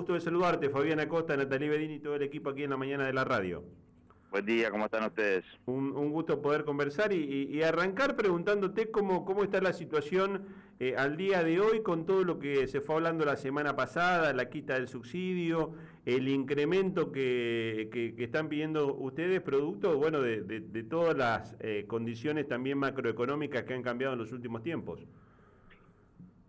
Gusto 0.00 0.14
de 0.14 0.20
saludarte, 0.22 0.70
Fabián 0.70 0.98
Acosta, 0.98 1.36
Natalie 1.36 1.68
Bedini 1.68 1.94
y 1.96 1.98
todo 1.98 2.14
el 2.14 2.22
equipo 2.22 2.48
aquí 2.48 2.62
en 2.62 2.70
la 2.70 2.78
mañana 2.78 3.04
de 3.04 3.12
la 3.12 3.22
radio. 3.22 3.62
Buen 4.30 4.46
día, 4.46 4.70
¿cómo 4.70 4.86
están 4.86 5.04
ustedes? 5.04 5.44
Un, 5.66 5.92
gusto 6.10 6.40
poder 6.40 6.64
conversar 6.64 7.12
y, 7.12 7.62
arrancar 7.62 8.16
preguntándote 8.16 8.90
cómo, 8.90 9.26
cómo 9.26 9.42
está 9.42 9.60
la 9.60 9.74
situación 9.74 10.46
eh, 10.78 10.94
al 10.96 11.18
día 11.18 11.44
de 11.44 11.60
hoy 11.60 11.82
con 11.82 12.06
todo 12.06 12.24
lo 12.24 12.38
que 12.38 12.66
se 12.66 12.80
fue 12.80 12.94
hablando 12.94 13.26
la 13.26 13.36
semana 13.36 13.76
pasada, 13.76 14.32
la 14.32 14.48
quita 14.48 14.72
del 14.72 14.88
subsidio, 14.88 15.74
el 16.06 16.28
incremento 16.28 17.12
que, 17.12 18.14
están 18.16 18.48
pidiendo 18.48 18.94
ustedes, 18.94 19.42
producto 19.42 19.98
bueno, 19.98 20.22
de, 20.22 20.82
todas 20.88 21.14
las 21.14 21.56
eh, 21.60 21.84
condiciones 21.86 22.48
también 22.48 22.78
macroeconómicas 22.78 23.64
que 23.64 23.74
han 23.74 23.82
cambiado 23.82 24.14
en 24.14 24.20
los 24.20 24.32
últimos 24.32 24.62
tiempos. 24.62 25.06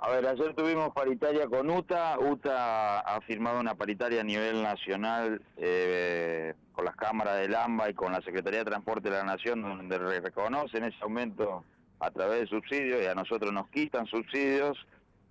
A 0.04 0.09
ver, 0.09 0.25
ayer 0.25 0.55
tuvimos 0.55 0.91
paritaria 0.95 1.45
con 1.45 1.70
UTA. 1.70 2.18
UTA 2.18 3.01
ha 3.01 3.21
firmado 3.21 3.59
una 3.59 3.75
paritaria 3.75 4.21
a 4.21 4.23
nivel 4.23 4.63
nacional 4.63 5.39
eh, 5.57 6.55
con 6.71 6.86
las 6.86 6.96
cámaras 6.96 7.37
del 7.37 7.54
AMBA 7.54 7.91
y 7.91 7.93
con 7.93 8.11
la 8.11 8.19
Secretaría 8.24 8.60
de 8.64 8.65
Transporte 8.65 9.11
de 9.11 9.18
la 9.18 9.24
Nación, 9.24 9.61
donde 9.61 10.00
reconocen 10.00 10.86
ese 10.86 10.97
aumento 11.01 11.64
a 12.00 12.10
través 12.10 12.39
de 12.39 12.47
subsidios 12.47 13.00
y 13.04 13.05
a 13.05 13.14
nosotros 13.14 13.54
nos 13.54 13.69
quitan 13.69 14.07
subsidios. 14.07 14.75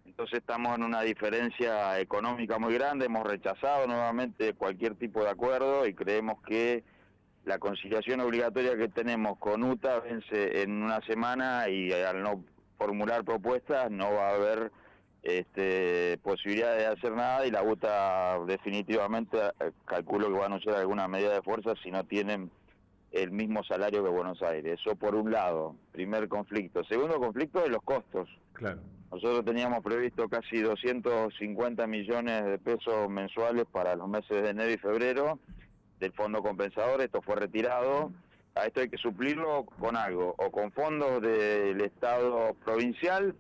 Entonces 0.07 0.39
estamos 0.39 0.77
en 0.77 0.85
una 0.85 1.03
diferencia 1.03 1.99
económica 1.99 2.61
muy 2.61 2.75
grande. 2.75 3.07
Hemos 3.07 3.27
rechazado 3.27 3.89
nuevamente 3.89 4.55
cualquier 4.55 4.95
tipo 4.95 5.25
de 5.25 5.31
acuerdo 5.31 5.85
y 5.85 5.95
creemos 5.95 6.41
que 6.43 6.85
la 7.45 7.59
conciliación 7.59 8.21
obligatoria 8.21 8.77
que 8.77 8.87
tenemos 8.87 9.37
con 9.39 9.65
UTA 9.65 9.99
vence 9.99 10.63
en 10.63 10.81
una 10.81 11.01
semana 11.01 11.69
y 11.69 11.91
al 11.91 12.23
no 12.23 12.45
formular 12.81 13.25
propuestas, 13.25 13.91
no 13.91 14.11
va 14.15 14.31
a 14.31 14.35
haber 14.37 14.73
este, 15.23 16.19
posibilidad 16.23 16.75
de 16.75 16.87
hacer 16.87 17.13
nada 17.13 17.47
y 17.47 17.51
la 17.51 17.63
UTA 17.63 18.39
definitivamente 18.47 19.37
eh, 19.39 19.73
calculo 19.85 20.29
que 20.29 20.39
va 20.39 20.45
a 20.45 20.47
anunciar 20.47 20.77
alguna 20.77 21.07
medida 21.07 21.35
de 21.35 21.43
fuerza 21.43 21.75
si 21.83 21.91
no 21.91 22.05
tienen 22.05 22.51
el 23.13 23.33
mismo 23.33 23.63
salario 23.65 24.03
que 24.03 24.09
Buenos 24.09 24.41
Aires. 24.41 24.81
Eso 24.81 24.97
por 24.97 25.15
un 25.15 25.31
lado, 25.31 25.77
primer 25.93 26.27
conflicto. 26.29 26.83
Segundo 26.85 27.21
conflicto 27.21 27.61
de 27.61 27.69
los 27.69 27.83
costos. 27.83 28.31
Claro. 28.55 28.81
Nosotros 29.13 29.45
teníamos 29.45 29.85
previsto 29.85 30.27
casi 30.31 30.61
250 30.61 31.87
millones 31.87 32.45
de 32.47 32.59
pesos 32.59 33.11
mensuales 33.11 33.67
para 33.71 33.95
los 33.95 34.09
meses 34.09 34.43
de 34.43 34.49
enero 34.49 34.71
y 34.71 34.79
febrero 34.79 35.39
del 35.99 36.13
fondo 36.13 36.43
compensador, 36.43 37.03
esto 37.03 37.21
fue 37.21 37.37
retirado 37.37 38.11
a 38.61 38.67
esto 38.67 38.81
hay 38.81 38.91
que 38.91 38.99
suplirlo 38.99 39.65
con 39.65 39.97
algo, 39.97 40.35
o 40.39 40.51
con 40.51 40.71
fondos 40.73 41.23
del 41.23 41.81
Estado 41.81 42.55
provincial, 42.65 43.35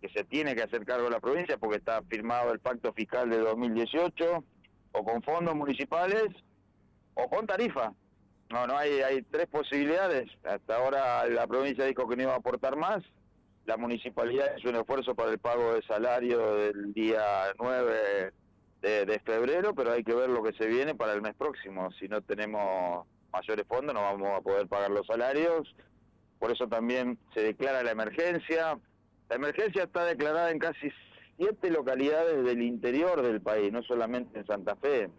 que 0.00 0.08
se 0.10 0.24
tiene 0.24 0.54
que 0.54 0.62
hacer 0.62 0.84
cargo 0.84 1.04
de 1.04 1.10
la 1.10 1.20
provincia 1.20 1.56
porque 1.58 1.78
está 1.78 2.02
firmado 2.02 2.52
el 2.52 2.60
pacto 2.60 2.92
fiscal 2.92 3.30
de 3.30 3.38
2018, 3.38 4.44
o 4.92 5.04
con 5.04 5.22
fondos 5.22 5.54
municipales, 5.54 6.26
o 7.14 7.28
con 7.28 7.46
tarifa. 7.46 7.92
No, 8.50 8.66
no, 8.66 8.76
hay, 8.76 9.00
hay 9.00 9.22
tres 9.22 9.46
posibilidades. 9.46 10.30
Hasta 10.44 10.76
ahora 10.76 11.26
la 11.26 11.46
provincia 11.46 11.84
dijo 11.84 12.08
que 12.08 12.16
no 12.16 12.22
iba 12.24 12.34
a 12.34 12.38
aportar 12.38 12.76
más. 12.76 13.02
La 13.66 13.76
municipalidad 13.76 14.56
es 14.56 14.64
un 14.64 14.76
esfuerzo 14.76 15.14
para 15.14 15.30
el 15.30 15.38
pago 15.38 15.74
de 15.74 15.82
salario 15.82 16.56
del 16.56 16.92
día 16.94 17.52
9 17.58 18.32
de, 18.80 19.06
de 19.06 19.18
febrero, 19.20 19.74
pero 19.74 19.92
hay 19.92 20.02
que 20.02 20.14
ver 20.14 20.30
lo 20.30 20.42
que 20.42 20.54
se 20.54 20.66
viene 20.66 20.94
para 20.94 21.12
el 21.12 21.20
mes 21.20 21.34
próximo. 21.34 21.90
Si 21.92 22.08
no 22.08 22.22
tenemos 22.22 23.06
mayores 23.32 23.66
fondos 23.66 23.94
no 23.94 24.02
vamos 24.02 24.38
a 24.38 24.40
poder 24.40 24.66
pagar 24.68 24.90
los 24.90 25.06
salarios, 25.06 25.74
por 26.38 26.50
eso 26.52 26.68
también 26.68 27.18
se 27.34 27.40
declara 27.40 27.82
la 27.82 27.90
emergencia. 27.90 28.78
La 29.28 29.36
emergencia 29.36 29.84
está 29.84 30.04
declarada 30.04 30.50
en 30.50 30.58
casi 30.58 30.90
siete 31.36 31.70
localidades 31.70 32.44
del 32.44 32.62
interior 32.62 33.22
del 33.22 33.40
país, 33.40 33.72
no 33.72 33.82
solamente 33.82 34.38
en 34.38 34.46
Santa 34.46 34.76
Fe. 34.76 35.10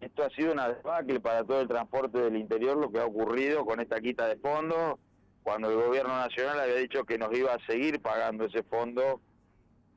Esto 0.00 0.24
ha 0.24 0.30
sido 0.30 0.52
una 0.52 0.68
debacle 0.68 1.20
para 1.20 1.44
todo 1.44 1.60
el 1.60 1.68
transporte 1.68 2.18
del 2.18 2.36
interior, 2.36 2.76
lo 2.76 2.90
que 2.90 2.98
ha 2.98 3.06
ocurrido 3.06 3.64
con 3.64 3.80
esta 3.80 4.00
quita 4.00 4.26
de 4.26 4.36
fondos, 4.36 4.98
cuando 5.42 5.70
el 5.70 5.76
gobierno 5.76 6.16
nacional 6.16 6.60
había 6.60 6.76
dicho 6.76 7.04
que 7.04 7.18
nos 7.18 7.36
iba 7.36 7.54
a 7.54 7.66
seguir 7.66 8.00
pagando 8.00 8.46
ese 8.46 8.62
fondo, 8.64 9.20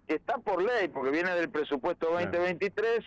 que 0.07 0.15
está 0.15 0.37
por 0.37 0.61
ley, 0.61 0.87
porque 0.89 1.11
viene 1.11 1.33
del 1.35 1.49
presupuesto 1.49 2.11
2023 2.11 2.99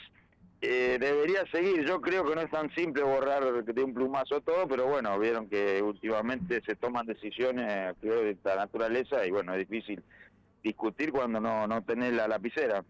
eh, 0.61 0.99
debería 1.01 1.47
seguir. 1.51 1.87
Yo 1.87 2.01
creo 2.01 2.25
que 2.25 2.35
no 2.35 2.41
es 2.41 2.51
tan 2.51 2.71
simple 2.75 3.03
borrar 3.03 3.65
de 3.65 3.83
un 3.83 3.95
plumazo 3.95 4.41
todo, 4.41 4.67
pero 4.67 4.87
bueno, 4.87 5.19
vieron 5.19 5.49
que 5.49 5.83
últimamente 5.83 6.63
se 6.67 6.75
toman 6.75 7.07
decisiones 7.07 7.95
de 8.01 8.31
esta 8.31 8.57
naturaleza 8.57 9.25
y 9.27 9.31
bueno, 9.31 9.55
es 9.55 9.69
difícil 9.69 10.03
discutir 10.63 11.13
cuando 11.13 11.41
no, 11.41 11.67
no 11.67 11.83
tenés 11.83 12.13
la 12.13 12.29
lapicera. 12.29 12.85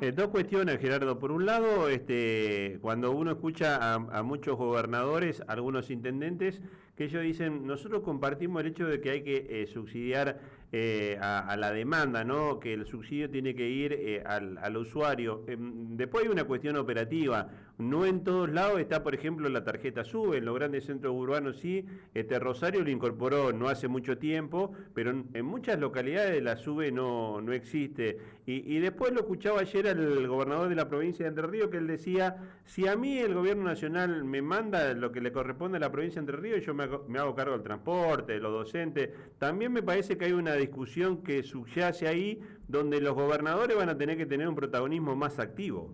Eh, 0.00 0.10
dos 0.10 0.28
cuestiones, 0.28 0.80
Gerardo. 0.80 1.18
Por 1.18 1.30
un 1.30 1.46
lado, 1.46 1.88
este, 1.88 2.78
cuando 2.80 3.12
uno 3.12 3.30
escucha 3.30 3.94
a, 3.94 4.22
muchos 4.22 4.56
gobernadores, 4.56 5.42
algunos 5.46 5.90
intendentes, 5.90 6.60
que 6.96 7.04
ellos 7.04 7.22
dicen, 7.22 7.66
nosotros 7.66 8.02
compartimos 8.02 8.62
el 8.62 8.68
hecho 8.68 8.86
de 8.86 9.00
que 9.00 9.10
hay 9.10 9.22
que 9.22 9.46
eh, 9.48 9.66
subsidiar 9.66 10.40
eh, 10.72 11.18
a, 11.20 11.56
la 11.56 11.70
demanda, 11.70 12.24
¿no? 12.24 12.58
que 12.58 12.72
el 12.72 12.86
subsidio 12.86 13.28
tiene 13.30 13.54
que 13.54 13.68
ir 13.68 14.22
al, 14.26 14.58
al, 14.58 14.76
usuario. 14.76 15.44
Em, 15.46 15.96
después 15.96 16.24
hay 16.24 16.30
una 16.30 16.44
cuestión 16.44 16.76
operativa. 16.76 17.48
No 17.78 18.06
en 18.06 18.22
todos 18.22 18.50
lados 18.50 18.80
está, 18.80 19.02
por 19.02 19.14
ejemplo, 19.14 19.48
la 19.48 19.64
tarjeta 19.64 20.04
SUBE. 20.04 20.38
En 20.38 20.44
los 20.44 20.54
grandes 20.54 20.84
centros 20.84 21.14
urbanos 21.14 21.58
sí. 21.58 21.84
Este 22.14 22.38
Rosario 22.38 22.82
lo 22.82 22.90
incorporó 22.90 23.52
no 23.52 23.68
hace 23.68 23.88
mucho 23.88 24.18
tiempo, 24.18 24.72
pero 24.94 25.10
en, 25.10 25.44
muchas 25.44 25.78
localidades 25.78 26.42
la 26.42 26.56
SUBE 26.56 26.92
no, 26.92 27.40
no 27.40 27.52
existe. 27.52 28.18
Y, 28.44 28.80
después 28.80 29.12
lo 29.12 29.20
escuchaba 29.20 29.60
ayer 29.60 29.86
al 29.86 30.26
gobernador 30.26 30.68
de 30.68 30.74
la 30.74 30.88
provincia 30.88 31.24
de 31.24 31.28
Entre 31.28 31.46
Ríos 31.46 31.70
que 31.70 31.76
él 31.76 31.86
decía, 31.86 32.36
si 32.64 32.88
a 32.88 32.96
mí 32.96 33.18
el 33.18 33.34
gobierno 33.34 33.62
nacional 33.62 34.24
me 34.24 34.42
manda 34.42 34.92
lo 34.94 35.12
que 35.12 35.20
le 35.20 35.30
corresponde 35.30 35.76
a 35.76 35.80
la 35.80 35.92
provincia 35.92 36.20
de 36.20 36.24
Entre 36.24 36.36
Ríos, 36.36 36.66
yo 36.66 36.74
me 36.74 36.84
hago, 36.84 37.34
cargo 37.36 37.52
del 37.52 37.62
transporte, 37.62 38.32
de 38.32 38.40
los 38.40 38.52
docentes. 38.52 39.10
También 39.38 39.72
me 39.72 39.82
parece 39.82 40.18
que 40.18 40.24
hay 40.24 40.32
una 40.32 40.54
discusión 40.62 41.22
que 41.22 41.42
subyace 41.42 42.08
ahí 42.08 42.40
donde 42.66 43.00
los 43.00 43.14
gobernadores 43.14 43.76
van 43.76 43.90
a 43.90 43.98
tener 43.98 44.16
que 44.16 44.26
tener 44.26 44.48
un 44.48 44.56
protagonismo 44.56 45.14
más 45.14 45.38
activo. 45.38 45.90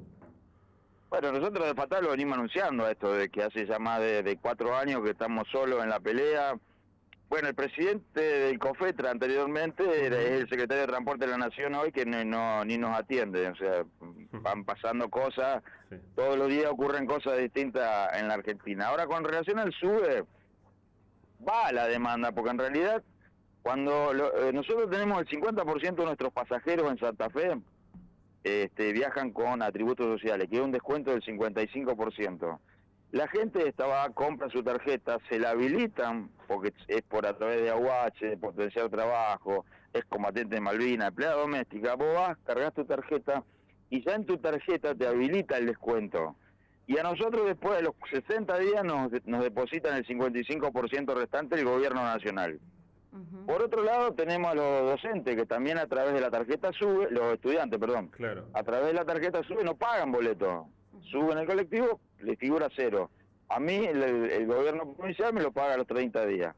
Bueno, 1.11 1.33
nosotros 1.33 1.67
de 1.67 1.75
Fatal 1.75 2.05
lo 2.05 2.11
venimos 2.11 2.37
anunciando 2.39 2.87
esto, 2.89 3.13
de 3.13 3.29
que 3.29 3.43
hace 3.43 3.67
ya 3.67 3.79
más 3.79 4.01
de, 4.01 4.23
de 4.23 4.37
cuatro 4.37 4.77
años 4.77 5.03
que 5.03 5.11
estamos 5.11 5.49
solos 5.51 5.83
en 5.83 5.89
la 5.89 6.01
pelea. 6.01 6.59
Bueno, 7.29 7.49
el 7.49 7.55
presidente 7.55 8.21
del 8.21 8.59
COFETRA 8.59 9.11
anteriormente 9.11 10.07
era 10.07 10.19
el 10.19 10.49
secretario 10.49 10.83
de 10.83 10.87
Transporte 10.87 11.27
de 11.27 11.33
la 11.33 11.39
Nación 11.39 11.75
hoy 11.75 11.93
que 11.93 12.07
no, 12.07 12.65
ni 12.65 12.79
nos 12.79 12.99
atiende, 12.99 13.49
o 13.49 13.57
sea, 13.57 13.85
van 14.33 14.65
pasando 14.65 15.11
cosas, 15.11 15.63
todos 16.15 16.39
los 16.39 16.49
días 16.49 16.71
ocurren 16.71 17.05
cosas 17.05 17.37
distintas 17.37 18.19
en 18.19 18.29
la 18.29 18.35
Argentina. 18.35 18.87
Ahora 18.87 19.07
con 19.07 19.25
relación 19.25 19.59
al 19.59 19.73
SUBE, 19.75 20.25
va 21.47 21.71
la 21.73 21.87
demanda, 21.87 22.33
porque 22.33 22.51
en 22.51 22.59
realidad 22.59 23.03
cuando 23.63 24.13
eh, 24.13 24.53
nosotros 24.53 24.91
tenemos 24.91 25.21
el 25.21 25.29
50% 25.29 25.97
de 25.97 26.05
nuestros 26.05 26.33
pasajeros 26.33 26.91
en 26.91 26.99
Santa 26.99 27.29
Fe, 27.31 27.59
este, 28.45 28.93
viajan 28.93 29.33
con 29.33 29.63
atributos 29.63 30.07
sociales, 30.07 30.49
que 30.49 30.57
es 30.57 30.63
un 30.63 30.73
descuento 30.73 31.11
del 31.11 31.23
55%. 31.23 32.59
La 33.11 33.27
gente 33.29 33.67
estaba, 33.67 34.09
compra 34.11 34.51
su 34.51 34.63
tarjeta, 34.63 35.19
se 35.29 35.39
la 35.39 35.51
habilitan, 35.51 36.31
porque 36.47 36.73
es 36.89 37.03
por 37.03 37.27
a 37.27 37.37
través 37.37 37.63
de 37.63 37.71
AUH, 37.71 38.21
de 38.21 38.37
potenciar 38.37 38.89
trabajo, 38.91 39.65
es 39.93 40.05
combatiente 40.05 40.57
de 40.57 40.61
Malvina, 40.61 41.07
empleada 41.07 41.37
doméstica, 41.37 41.95
vos 41.95 42.15
vas, 42.15 42.37
cargas 42.45 42.75
tu 42.75 42.85
tarjeta 42.85 43.43
y 43.91 44.05
ya 44.05 44.15
en 44.15 44.27
tu 44.27 44.37
tarjeta 44.37 44.95
te 44.95 45.07
habilita 45.07 45.57
el 45.57 45.67
descuento. 45.67 46.37
Y 46.87 46.99
a 46.99 47.03
nosotros 47.03 47.47
después 47.47 47.77
de 47.77 47.83
los 47.83 47.95
60 48.11 48.59
días 48.59 48.85
nos, 48.85 49.11
nos 49.25 49.43
depositan 49.43 49.97
el 49.97 50.07
55% 50.07 51.15
restante 51.15 51.57
el 51.57 51.65
gobierno 51.65 52.03
nacional. 52.03 52.61
Por 53.47 53.63
otro 53.63 53.83
lado 53.83 54.13
tenemos 54.13 54.51
a 54.51 54.55
los 54.55 54.91
docentes 54.91 55.35
que 55.35 55.47
también 55.47 55.79
a 55.79 55.87
través 55.87 56.13
de 56.15 56.21
la 56.21 56.31
tarjeta 56.31 56.73
sube, 56.73 57.11
los 57.11 57.35
estudiantes, 57.35 57.79
perdón, 57.79 58.09
claro. 58.09 58.47
a 58.53 58.63
través 58.63 58.89
de 58.89 58.93
la 58.95 59.05
tarjeta 59.05 59.43
sube 59.43 59.65
no 59.65 59.75
pagan 59.75 60.13
boleto 60.13 60.69
suben 61.11 61.39
el 61.39 61.47
colectivo, 61.47 62.01
le 62.21 62.37
figura 62.37 62.69
cero. 62.75 63.11
A 63.49 63.61
mí 63.61 63.75
el, 63.75 64.47
gobierno 64.47 64.93
provincial 64.93 65.33
me 65.33 65.43
lo 65.43 65.53
paga 65.53 65.75
a 65.75 65.77
los 65.79 65.87
30 65.87 66.27
días. 66.27 66.55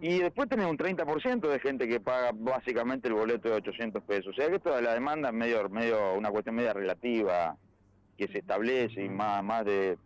Y 0.00 0.18
después 0.18 0.48
tenés 0.48 0.66
un 0.66 0.76
30% 0.76 1.48
de 1.48 1.60
gente 1.60 1.88
que 1.88 2.00
paga 2.00 2.30
básicamente 2.34 3.08
el 3.08 3.14
boleto 3.14 3.48
de 3.48 3.56
800 3.56 4.02
pesos. 4.02 4.28
O 4.28 4.32
sea 4.32 4.50
que 4.50 4.58
toda 4.58 4.80
la 4.80 4.94
demanda 4.94 5.28
es 5.28 5.34
medio, 5.34 5.68
medio 5.68 6.14
una 6.14 6.30
cuestión 6.30 6.56
media 6.56 6.72
relativa 6.72 7.56
que 8.16 8.26
se 8.28 8.38
establece 8.38 9.04
y 9.04 9.08
más, 9.08 9.42
más 9.44 9.64
de... 9.64 9.96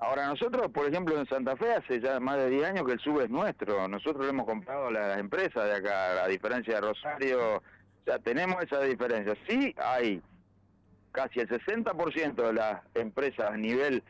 Ahora 0.00 0.28
nosotros, 0.28 0.70
por 0.70 0.86
ejemplo, 0.86 1.18
en 1.18 1.26
Santa 1.26 1.56
Fe 1.56 1.74
hace 1.74 2.00
ya 2.00 2.20
más 2.20 2.36
de 2.36 2.50
10 2.50 2.66
años 2.66 2.86
que 2.86 2.92
el 2.92 3.00
sube 3.00 3.24
es 3.24 3.30
nuestro. 3.30 3.88
Nosotros 3.88 4.24
lo 4.24 4.30
hemos 4.30 4.46
comprado 4.46 4.86
a 4.86 4.90
las 4.92 5.18
empresas 5.18 5.64
de 5.64 5.74
acá, 5.74 6.22
a 6.22 6.28
diferencia 6.28 6.76
de 6.76 6.80
Rosario. 6.80 7.56
O 7.56 7.62
sea, 8.04 8.18
tenemos 8.20 8.62
esa 8.62 8.80
diferencia. 8.82 9.34
Sí 9.48 9.74
hay 9.76 10.22
casi 11.10 11.40
el 11.40 11.48
60% 11.48 12.34
de 12.34 12.52
las 12.52 12.82
empresas 12.94 13.50
a 13.50 13.56
nivel 13.56 14.04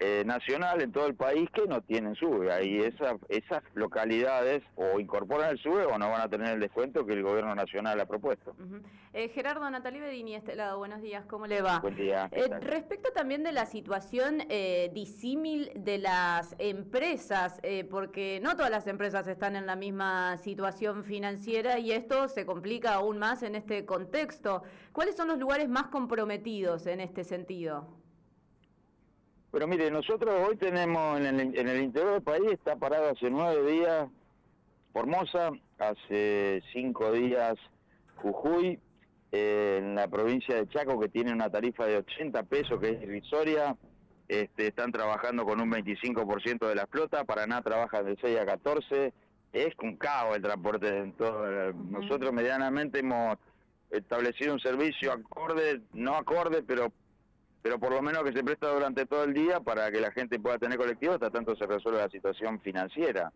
eh, 0.00 0.22
nacional 0.24 0.80
en 0.82 0.92
todo 0.92 1.06
el 1.06 1.14
país 1.14 1.48
que 1.50 1.66
no 1.66 1.80
tienen 1.82 2.14
SUBE. 2.14 2.52
Ahí 2.52 2.80
esa, 2.80 3.16
esas 3.28 3.62
localidades 3.74 4.62
o 4.76 5.00
incorporan 5.00 5.50
el 5.50 5.58
SUBE 5.58 5.86
o 5.86 5.98
no 5.98 6.10
van 6.10 6.20
a 6.20 6.28
tener 6.28 6.54
el 6.54 6.60
descuento 6.60 7.04
que 7.04 7.14
el 7.14 7.22
gobierno 7.22 7.54
nacional 7.54 8.00
ha 8.00 8.06
propuesto. 8.06 8.54
eh, 9.12 9.28
Gerardo 9.30 9.68
Natalie 9.70 10.00
Bedini, 10.00 10.34
este 10.34 10.54
lado, 10.54 10.78
buenos 10.78 11.02
días, 11.02 11.24
¿cómo 11.26 11.46
le 11.46 11.62
va? 11.62 11.80
Buen 11.80 11.96
día. 11.96 12.28
Eh, 12.32 12.48
respecto 12.60 13.10
también 13.12 13.42
de 13.42 13.52
la 13.52 13.66
situación 13.66 14.42
eh, 14.48 14.90
disímil 14.94 15.70
de 15.74 15.98
las 15.98 16.54
empresas, 16.58 17.60
eh, 17.62 17.84
porque 17.84 18.40
no 18.42 18.56
todas 18.56 18.70
las 18.70 18.86
empresas 18.86 19.26
están 19.26 19.56
en 19.56 19.66
la 19.66 19.76
misma 19.76 20.36
situación 20.38 21.04
financiera 21.04 21.78
y 21.78 21.92
esto 21.92 22.28
se 22.28 22.46
complica 22.46 22.94
aún 22.94 23.18
más 23.18 23.42
en 23.42 23.54
este 23.54 23.84
contexto. 23.84 24.62
¿Cuáles 24.92 25.16
son 25.16 25.28
los 25.28 25.38
lugares 25.38 25.68
más 25.68 25.88
comprometidos 25.88 26.86
en 26.86 27.00
este 27.00 27.24
sentido? 27.24 27.88
Pero 29.50 29.66
mire, 29.66 29.90
nosotros 29.90 30.46
hoy 30.46 30.56
tenemos 30.56 31.18
en 31.20 31.26
el, 31.26 31.58
en 31.58 31.68
el 31.68 31.82
interior 31.82 32.12
del 32.12 32.22
país, 32.22 32.52
está 32.52 32.76
parado 32.76 33.10
hace 33.10 33.30
nueve 33.30 33.70
días 33.70 34.08
Formosa, 34.92 35.50
hace 35.78 36.62
cinco 36.72 37.12
días 37.12 37.54
Jujuy, 38.16 38.78
eh, 39.32 39.78
en 39.80 39.94
la 39.94 40.08
provincia 40.08 40.56
de 40.56 40.68
Chaco 40.68 40.98
que 40.98 41.08
tiene 41.08 41.32
una 41.32 41.50
tarifa 41.50 41.86
de 41.86 41.98
80 41.98 42.42
pesos 42.44 42.80
que 42.80 42.90
es 42.90 43.02
irrisoria, 43.02 43.76
este, 44.26 44.66
están 44.66 44.92
trabajando 44.92 45.44
con 45.44 45.60
un 45.60 45.70
25% 45.70 46.66
de 46.66 46.74
la 46.74 46.86
flota, 46.86 47.24
Paraná 47.24 47.62
trabaja 47.62 48.02
de 48.02 48.16
6 48.20 48.38
a 48.40 48.46
14, 48.46 49.12
es 49.52 49.74
un 49.82 49.96
caos 49.96 50.36
el 50.36 50.42
transporte 50.42 50.98
en 50.98 51.12
todo. 51.12 51.72
Nosotros 51.72 52.32
medianamente 52.32 52.98
hemos 52.98 53.38
establecido 53.90 54.52
un 54.52 54.60
servicio 54.60 55.12
acorde, 55.12 55.80
no 55.94 56.16
acorde, 56.16 56.62
pero 56.62 56.92
pero 57.68 57.78
por 57.78 57.92
lo 57.92 58.00
menos 58.00 58.24
que 58.24 58.32
se 58.32 58.42
presta 58.42 58.72
durante 58.72 59.04
todo 59.04 59.24
el 59.24 59.34
día 59.34 59.60
para 59.60 59.90
que 59.90 60.00
la 60.00 60.10
gente 60.10 60.40
pueda 60.40 60.58
tener 60.58 60.78
colectivo 60.78 61.12
hasta 61.12 61.28
tanto 61.28 61.54
se 61.54 61.66
resuelve 61.66 61.98
la 61.98 62.08
situación 62.08 62.58
financiera. 62.60 63.30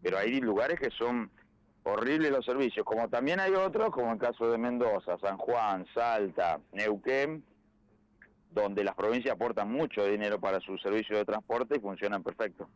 Pero 0.00 0.16
hay 0.16 0.40
lugares 0.40 0.80
que 0.80 0.88
son 0.88 1.30
horribles 1.82 2.30
los 2.30 2.46
servicios, 2.46 2.86
como 2.86 3.10
también 3.10 3.40
hay 3.40 3.52
otros, 3.52 3.90
como 3.90 4.10
el 4.10 4.18
caso 4.18 4.50
de 4.50 4.56
Mendoza, 4.56 5.18
San 5.18 5.36
Juan, 5.36 5.84
Salta, 5.92 6.60
Neuquén, 6.72 7.44
donde 8.50 8.82
las 8.82 8.94
provincias 8.94 9.34
aportan 9.34 9.70
mucho 9.70 10.04
dinero 10.06 10.40
para 10.40 10.60
sus 10.60 10.80
servicios 10.80 11.18
de 11.18 11.24
transporte 11.24 11.76
y 11.76 11.80
funcionan 11.80 12.22
perfecto. 12.22 12.68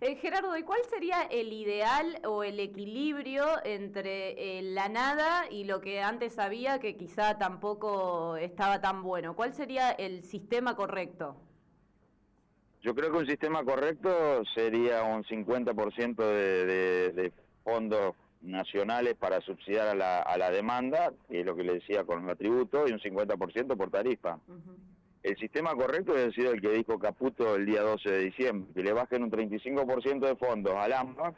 eh, 0.00 0.16
Gerardo, 0.16 0.56
¿y 0.56 0.62
cuál 0.62 0.80
sería 0.90 1.22
el 1.30 1.52
ideal 1.52 2.20
o 2.26 2.42
el 2.42 2.58
equilibrio 2.60 3.44
entre 3.64 4.58
eh, 4.58 4.62
la 4.62 4.88
nada 4.88 5.44
y 5.50 5.64
lo 5.64 5.80
que 5.80 6.02
antes 6.02 6.38
había 6.38 6.78
que 6.80 6.96
quizá 6.96 7.38
tampoco 7.38 8.36
estaba 8.36 8.80
tan 8.80 9.02
bueno? 9.02 9.34
¿Cuál 9.36 9.54
sería 9.54 9.90
el 9.92 10.24
sistema 10.24 10.74
correcto? 10.74 11.36
Yo 12.82 12.94
creo 12.94 13.10
que 13.12 13.18
un 13.18 13.26
sistema 13.26 13.64
correcto 13.64 14.42
sería 14.54 15.02
un 15.04 15.24
50% 15.24 16.16
de, 16.16 16.66
de, 16.66 17.12
de 17.12 17.32
fondos 17.62 18.14
nacionales 18.42 19.14
para 19.14 19.40
subsidiar 19.40 19.88
a 19.88 19.94
la, 19.94 20.20
a 20.20 20.36
la 20.36 20.50
demanda, 20.50 21.12
que 21.30 21.40
es 21.40 21.46
lo 21.46 21.56
que 21.56 21.62
le 21.62 21.74
decía 21.74 22.04
con 22.04 22.28
el 22.28 22.36
tributo, 22.36 22.86
y 22.86 22.92
un 22.92 22.98
50% 23.00 23.74
por 23.74 23.90
tarifa. 23.90 24.34
Uh 24.48 24.52
-huh. 24.52 24.76
El 25.24 25.38
sistema 25.38 25.74
correcto 25.74 26.12
ha 26.12 26.30
sido 26.32 26.52
el 26.52 26.60
que 26.60 26.68
dijo 26.68 26.98
Caputo 26.98 27.56
el 27.56 27.64
día 27.64 27.80
12 27.80 28.10
de 28.10 28.18
diciembre, 28.24 28.70
que 28.74 28.82
le 28.82 28.92
bajen 28.92 29.22
un 29.22 29.30
35% 29.30 30.20
de 30.20 30.36
fondos 30.36 30.74
al 30.74 30.92
AMPA. 30.92 31.32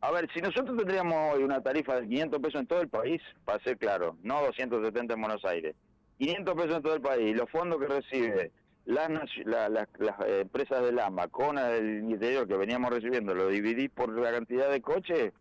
A 0.00 0.10
ver, 0.10 0.28
si 0.34 0.40
nosotros 0.40 0.76
tendríamos 0.76 1.36
hoy 1.36 1.44
una 1.44 1.62
tarifa 1.62 2.00
de 2.00 2.08
500 2.08 2.40
pesos 2.40 2.60
en 2.60 2.66
todo 2.66 2.80
el 2.80 2.88
país, 2.88 3.22
para 3.44 3.62
ser 3.62 3.78
claro, 3.78 4.16
no 4.24 4.42
270 4.42 5.14
en 5.14 5.20
Buenos 5.20 5.44
Aires, 5.44 5.76
500 6.18 6.54
pesos 6.56 6.76
en 6.78 6.82
todo 6.82 6.94
el 6.94 7.00
país, 7.00 7.36
los 7.36 7.48
fondos 7.48 7.78
que 7.78 7.86
recibe 7.86 8.50
las, 8.86 9.08
la, 9.44 9.68
la, 9.68 9.88
las 9.98 10.16
empresas 10.40 10.82
del 10.82 10.98
AMBA 10.98 11.28
con 11.28 11.56
el 11.58 12.10
interior 12.10 12.48
que 12.48 12.56
veníamos 12.56 12.90
recibiendo, 12.90 13.36
lo 13.36 13.50
dividís 13.50 13.90
por 13.90 14.12
la 14.18 14.32
cantidad 14.32 14.68
de 14.68 14.80
coches 14.80 15.32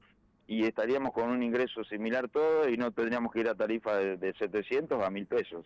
y 0.45 0.65
estaríamos 0.65 1.13
con 1.13 1.31
un 1.31 1.41
ingreso 1.41 1.83
similar 1.85 2.29
todo 2.29 2.69
y 2.69 2.77
no 2.77 2.91
tendríamos 2.91 3.33
que 3.33 3.39
ir 3.39 3.49
a 3.49 3.55
tarifa 3.55 3.97
de, 3.97 4.17
de 4.17 4.33
700 4.33 5.03
a 5.03 5.09
1000 5.09 5.25
pesos. 5.25 5.65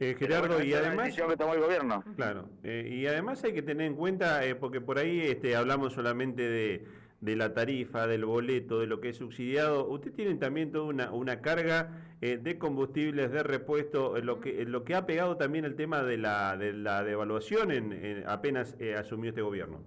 Eh, 0.00 0.14
Gerardo, 0.16 0.48
bueno, 0.48 0.64
y 0.64 0.72
además... 0.74 1.14
Que 1.14 1.36
tomó 1.36 1.54
el 1.54 1.60
gobierno. 1.60 2.04
Claro, 2.14 2.48
eh, 2.62 2.88
y 2.88 3.06
además 3.06 3.42
hay 3.42 3.52
que 3.52 3.62
tener 3.62 3.86
en 3.86 3.96
cuenta, 3.96 4.44
eh, 4.46 4.54
porque 4.54 4.80
por 4.80 4.98
ahí 4.98 5.20
este, 5.22 5.56
hablamos 5.56 5.94
solamente 5.94 6.42
de, 6.48 6.84
de, 7.20 7.36
la 7.36 7.52
tarifa, 7.52 8.06
del 8.06 8.24
boleto, 8.24 8.78
de 8.78 8.86
lo 8.86 9.00
que 9.00 9.08
es 9.08 9.16
subsidiado, 9.16 9.88
usted 9.88 10.12
tiene 10.12 10.36
también 10.36 10.70
toda 10.70 10.84
una, 10.84 11.10
una 11.10 11.40
carga 11.40 12.04
de 12.20 12.58
combustibles, 12.58 13.30
de 13.30 13.44
repuesto, 13.44 14.20
lo 14.20 14.40
que, 14.40 14.64
lo 14.64 14.82
que 14.84 14.96
ha 14.96 15.06
pegado 15.06 15.36
también 15.36 15.64
el 15.64 15.76
tema 15.76 16.02
de 16.02 16.18
la, 16.18 16.56
de 16.56 16.72
la 16.72 17.04
devaluación 17.04 17.70
en, 17.70 17.92
en 17.92 18.28
apenas 18.28 18.76
asumió 18.96 19.30
este 19.30 19.42
gobierno. 19.42 19.80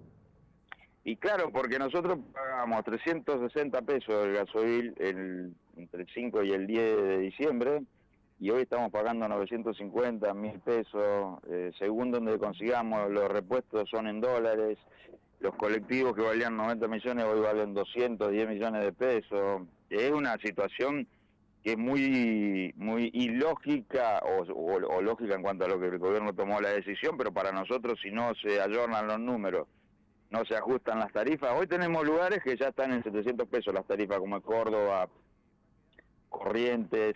Y 1.04 1.16
claro, 1.16 1.50
porque 1.50 1.78
nosotros 1.78 2.18
pagamos 2.32 2.84
360 2.84 3.82
pesos 3.82 4.14
el 4.24 4.32
gasoil 4.34 4.94
el, 4.98 5.52
entre 5.76 6.02
el 6.02 6.08
5 6.08 6.42
y 6.42 6.52
el 6.52 6.66
10 6.66 7.02
de 7.02 7.18
diciembre, 7.18 7.82
y 8.42 8.50
hoy 8.50 8.62
estamos 8.62 8.90
pagando 8.90 9.28
950 9.28 10.34
mil 10.34 10.58
pesos, 10.58 11.38
eh, 11.48 11.70
según 11.78 12.10
donde 12.10 12.40
consigamos, 12.40 13.08
los 13.08 13.28
repuestos 13.28 13.88
son 13.88 14.08
en 14.08 14.20
dólares, 14.20 14.78
los 15.38 15.54
colectivos 15.54 16.12
que 16.16 16.22
valían 16.22 16.56
90 16.56 16.88
millones 16.88 17.24
hoy 17.24 17.40
valen 17.40 17.72
210 17.72 18.48
millones 18.48 18.82
de 18.82 18.92
pesos, 18.92 19.62
es 19.90 20.10
una 20.10 20.36
situación 20.38 21.06
que 21.62 21.74
es 21.74 21.78
muy 21.78 22.74
muy 22.76 23.12
ilógica 23.14 24.20
o, 24.24 24.42
o, 24.52 25.00
lógica 25.00 25.36
en 25.36 25.42
cuanto 25.42 25.64
a 25.64 25.68
lo 25.68 25.78
que 25.78 25.86
el 25.86 25.98
gobierno 26.00 26.34
tomó 26.34 26.60
la 26.60 26.70
decisión, 26.70 27.16
pero 27.16 27.30
para 27.30 27.52
nosotros 27.52 28.00
si 28.02 28.10
no 28.10 28.34
se 28.34 28.60
ayornan 28.60 29.06
los 29.06 29.20
números, 29.20 29.68
no 30.30 30.44
se 30.46 30.56
ajustan 30.56 30.98
las 30.98 31.12
tarifas, 31.12 31.52
hoy 31.56 31.68
tenemos 31.68 32.04
lugares 32.04 32.42
que 32.42 32.56
ya 32.56 32.70
están 32.70 32.92
en 32.92 33.04
700 33.04 33.46
pesos 33.46 33.72
las 33.72 33.86
tarifas, 33.86 34.18
como 34.18 34.40
Córdoba, 34.40 35.08
Corrientes, 36.28 37.14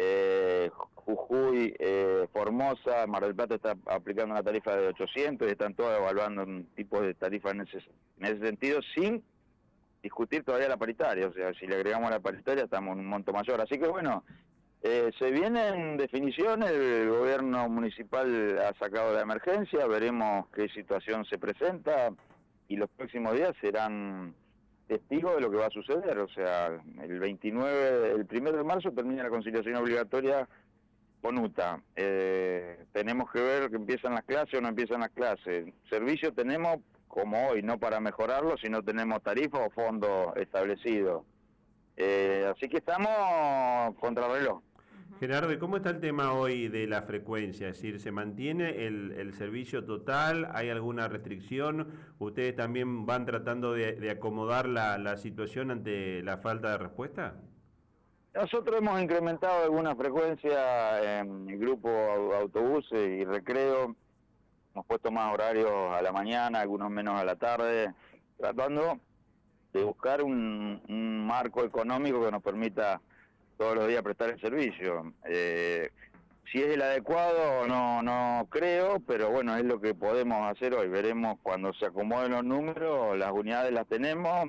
eh, 0.00 0.70
Jujuy, 0.94 1.74
eh, 1.78 2.28
Formosa, 2.32 3.06
Mar 3.08 3.24
del 3.24 3.34
Plata 3.34 3.56
está 3.56 3.74
aplicando 3.86 4.32
una 4.32 4.44
tarifa 4.44 4.76
de 4.76 4.88
800 4.88 5.48
y 5.48 5.50
están 5.50 5.74
todos 5.74 5.98
evaluando 5.98 6.44
un 6.44 6.66
tipo 6.76 7.00
de 7.00 7.14
tarifa 7.14 7.50
en 7.50 7.62
ese, 7.62 7.78
en 8.18 8.26
ese 8.26 8.38
sentido 8.38 8.80
sin 8.94 9.24
discutir 10.00 10.44
todavía 10.44 10.68
la 10.68 10.76
paritaria, 10.76 11.26
o 11.26 11.32
sea, 11.32 11.52
si 11.54 11.66
le 11.66 11.74
agregamos 11.74 12.10
la 12.10 12.20
paritaria 12.20 12.64
estamos 12.64 12.92
en 12.92 13.00
un 13.00 13.06
monto 13.06 13.32
mayor. 13.32 13.60
Así 13.60 13.76
que 13.76 13.88
bueno, 13.88 14.22
eh, 14.82 15.10
se 15.18 15.32
vienen 15.32 15.96
definiciones, 15.96 16.70
el 16.70 17.08
gobierno 17.08 17.68
municipal 17.68 18.56
ha 18.60 18.72
sacado 18.78 19.12
la 19.12 19.22
emergencia, 19.22 19.84
veremos 19.88 20.46
qué 20.54 20.68
situación 20.68 21.24
se 21.24 21.38
presenta 21.38 22.10
y 22.68 22.76
los 22.76 22.88
próximos 22.90 23.34
días 23.34 23.52
serán 23.60 24.34
testigo 24.88 25.34
de 25.34 25.40
lo 25.40 25.50
que 25.50 25.58
va 25.58 25.66
a 25.66 25.70
suceder. 25.70 26.18
O 26.18 26.28
sea, 26.28 26.66
el 27.02 27.20
29, 27.20 28.12
el 28.12 28.26
1 28.30 28.52
de 28.52 28.64
marzo 28.64 28.90
termina 28.90 29.22
la 29.22 29.30
conciliación 29.30 29.76
obligatoria 29.76 30.48
con 31.20 31.38
UTA. 31.38 31.80
Eh, 31.94 32.84
tenemos 32.92 33.30
que 33.30 33.40
ver 33.40 33.70
que 33.70 33.76
empiezan 33.76 34.14
las 34.14 34.24
clases 34.24 34.54
o 34.54 34.60
no 34.60 34.68
empiezan 34.68 35.00
las 35.00 35.10
clases. 35.10 35.72
Servicio 35.88 36.32
tenemos 36.32 36.78
como 37.06 37.48
hoy, 37.48 37.62
no 37.62 37.78
para 37.78 38.00
mejorarlo, 38.00 38.56
sino 38.58 38.82
tenemos 38.82 39.22
tarifa 39.22 39.58
o 39.58 39.70
fondo 39.70 40.34
establecido. 40.36 41.24
Eh, 41.96 42.46
así 42.54 42.68
que 42.68 42.78
estamos 42.78 43.94
contra 43.96 44.28
reloj. 44.28 44.62
Gerardo, 45.18 45.52
¿y 45.52 45.58
cómo 45.58 45.78
está 45.78 45.90
el 45.90 45.98
tema 45.98 46.32
hoy 46.32 46.68
de 46.68 46.86
la 46.86 47.02
frecuencia? 47.02 47.68
Es 47.68 47.76
decir, 47.76 48.00
¿se 48.00 48.12
mantiene 48.12 48.86
el, 48.86 49.34
servicio 49.34 49.84
total? 49.84 50.48
¿Hay 50.54 50.70
alguna 50.70 51.08
restricción? 51.08 51.88
¿Ustedes 52.20 52.54
también 52.54 53.04
van 53.04 53.26
tratando 53.26 53.72
de, 53.72 54.10
acomodar 54.12 54.68
la, 54.68 55.16
situación 55.16 55.72
ante 55.72 56.22
la 56.22 56.38
falta 56.38 56.70
de 56.70 56.78
respuesta? 56.78 57.34
Nosotros 58.32 58.76
hemos 58.78 59.02
incrementado 59.02 59.64
alguna 59.64 59.96
frecuencia 59.96 61.18
en 61.20 61.50
el 61.50 61.58
grupo 61.58 61.90
autobuses 62.40 63.20
y 63.20 63.24
recreo. 63.24 63.96
Hemos 64.72 64.86
puesto 64.86 65.10
más 65.10 65.34
horarios 65.34 65.72
a 65.72 66.00
la 66.00 66.12
mañana, 66.12 66.60
algunos 66.60 66.90
menos 66.90 67.20
a 67.20 67.24
la 67.24 67.34
tarde, 67.34 67.92
tratando 68.36 69.00
de 69.72 69.82
buscar 69.82 70.22
un 70.22 71.26
marco 71.26 71.64
económico 71.64 72.24
que 72.24 72.30
nos 72.30 72.42
permita 72.42 73.00
todos 73.58 73.74
los 73.74 73.88
días 73.88 74.02
prestar 74.02 74.30
el 74.30 74.40
servicio. 74.40 75.12
Eh, 75.26 75.90
si 76.50 76.62
es 76.62 76.68
el 76.68 76.80
adecuado, 76.80 77.66
no, 77.66 78.02
no 78.02 78.46
creo, 78.48 79.00
pero 79.00 79.30
bueno, 79.30 79.54
es 79.56 79.64
lo 79.64 79.80
que 79.80 79.94
podemos 79.94 80.50
hacer 80.50 80.72
hoy. 80.72 80.88
Veremos 80.88 81.38
cuando 81.42 81.74
se 81.74 81.86
acomoden 81.86 82.30
los 82.30 82.44
números, 82.44 83.18
las 83.18 83.32
unidades 83.32 83.72
las 83.72 83.86
tenemos, 83.86 84.48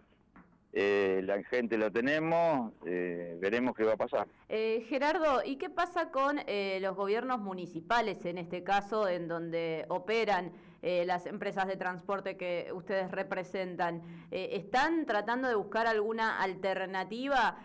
eh, 0.71 1.21
la 1.25 1.43
gente 1.43 1.77
la 1.77 1.89
tenemos, 1.89 2.71
eh, 2.85 3.35
veremos 3.41 3.75
qué 3.75 3.83
va 3.83 3.93
a 3.93 3.97
pasar. 3.97 4.27
Eh, 4.47 4.85
Gerardo, 4.87 5.41
¿y 5.43 5.57
qué 5.57 5.69
pasa 5.69 6.11
con 6.11 6.37
los 6.37 6.95
gobiernos 6.95 7.41
municipales 7.41 8.23
en 8.25 8.37
este 8.37 8.63
caso, 8.63 9.09
en 9.09 9.27
donde 9.27 9.85
operan 9.89 10.53
eh, 10.81 11.05
las 11.05 11.25
empresas 11.25 11.67
de 11.67 11.75
transporte 11.77 12.37
que 12.37 12.71
ustedes 12.73 13.11
representan? 13.11 14.01
¿Están 14.31 15.05
tratando 15.05 15.47
de 15.47 15.55
buscar 15.55 15.87
alguna 15.87 16.41
alternativa, 16.41 17.57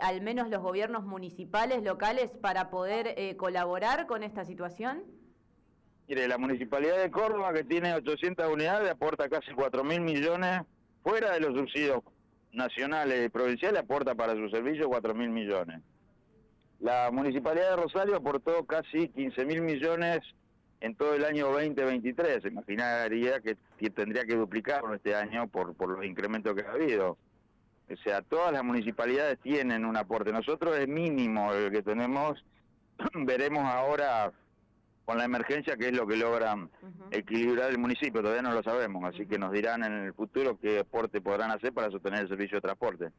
al 0.00 0.20
menos 0.22 0.48
los 0.48 0.62
gobiernos 0.62 1.04
municipales, 1.04 1.82
locales, 1.82 2.36
para 2.36 2.70
poder 2.70 3.36
colaborar 3.36 4.06
con 4.06 4.22
esta 4.22 4.44
situación? 4.44 5.04
Mire, 6.08 6.26
la 6.26 6.38
Municipalidad 6.38 6.96
de 7.02 7.10
Córdoba, 7.10 7.52
que 7.52 7.64
tiene 7.64 7.92
800 7.92 8.50
unidades, 8.50 8.90
aporta 8.90 9.28
casi 9.28 9.52
4 9.52 9.84
mil 9.84 10.00
millones, 10.00 10.62
fuera 11.02 11.32
de 11.32 11.40
los 11.40 11.54
subsidios 11.54 12.00
nacionales 12.50 13.26
y 13.26 13.28
provinciales, 13.28 13.82
aporta 13.82 14.14
para 14.14 14.32
su 14.32 14.48
servicio 14.48 14.88
4 14.88 15.14
mil 15.14 15.28
millones. 15.28 15.82
La 16.80 17.10
Municipalidad 17.12 17.70
de 17.70 17.82
Rosario 17.82 18.16
aportó 18.16 18.64
casi 18.64 19.10
15 19.10 19.44
mil 19.44 19.60
millones 19.60 20.20
en 20.80 20.94
todo 20.94 21.14
el 21.14 21.24
año 21.24 21.48
2023. 21.50 22.42
Se 22.42 22.48
imaginaría 22.48 23.40
que, 23.40 23.56
tendría 23.90 24.24
que 24.24 24.36
duplicarlo 24.36 24.94
este 24.94 25.14
año 25.14 25.48
por, 25.48 25.74
por 25.74 25.90
los 25.90 26.04
incrementos 26.04 26.54
que 26.54 26.66
ha 26.66 26.72
habido. 26.72 27.18
O 27.90 27.96
sea, 27.96 28.22
todas 28.22 28.52
las 28.52 28.62
municipalidades 28.64 29.38
tienen 29.40 29.84
un 29.84 29.96
aporte. 29.96 30.32
Nosotros 30.32 30.76
es 30.78 30.88
mínimo 30.88 31.52
el 31.52 31.70
que 31.72 31.82
tenemos. 31.82 32.44
Veremos 33.14 33.64
ahora 33.64 34.32
con 35.08 35.16
la 35.16 35.24
emergencia 35.24 35.76
qué 35.78 35.86
es 35.88 35.96
lo 35.96 36.06
que 36.06 36.16
logran 36.16 36.68
equilibrar 37.10 37.70
el 37.70 37.78
municipio. 37.78 38.20
Todavía 38.20 38.42
no 38.42 38.52
lo 38.52 38.62
sabemos, 38.62 39.02
así 39.04 39.26
que 39.26 39.38
nos 39.38 39.52
dirán 39.52 39.82
en 39.82 39.92
el 40.04 40.12
futuro 40.12 40.58
qué 40.60 40.80
aporte 40.80 41.22
podrán 41.22 41.50
hacer 41.50 41.72
para 41.72 41.90
sostener 41.90 42.20
el 42.20 42.28
servicio 42.28 42.58
de 42.58 42.60
transporte. 42.60 43.10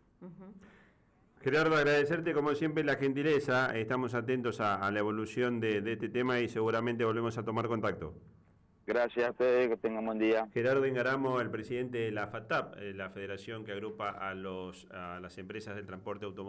Gerardo, 1.41 1.77
agradecerte 1.77 2.34
como 2.34 2.53
siempre 2.53 2.84
la 2.84 2.96
gentileza. 2.96 3.74
Estamos 3.77 4.13
atentos 4.13 4.60
a, 4.60 4.91
la 4.91 5.00
evolución 5.00 5.62
de, 5.62 5.77
este 5.77 6.10
tema 6.10 6.41
y 6.41 6.50
seguramente 6.50 7.05
volvemos 7.05 7.38
a 7.38 7.43
tomar 7.43 7.67
contacto. 7.67 8.13
Gracias 8.86 9.27
a 9.27 9.31
ustedes, 9.31 9.69
que 9.69 9.77
tengan 9.77 10.05
buen 10.05 10.19
día. 10.19 10.50
Gerardo 10.51 10.86
Ingaramo, 10.86 11.39
el 11.39 11.50
presidente 11.50 12.00
de 12.00 12.12
la 12.12 12.27
FATAP, 12.27 12.75
eh, 12.79 12.93
la 12.93 13.10
federación 13.12 13.63
que 13.63 13.72
agrupa 13.72 14.10
a, 14.10 14.34
los, 14.34 14.88
a 14.91 15.19
las 15.22 15.38
empresas 15.38 15.75
del 15.75 15.86
transporte 15.86 16.25
automotor. 16.25 16.48